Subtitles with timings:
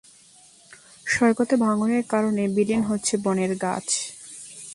[1.05, 3.87] সৈকতে ভাঙনের কারণে বিলীন হচ্ছে বনের গাছ।